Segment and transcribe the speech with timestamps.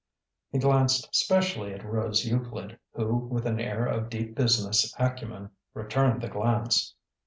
[0.49, 6.23] He glanced specially at Rose Euclid, who with an air of deep business acumen returned
[6.23, 6.95] the glance.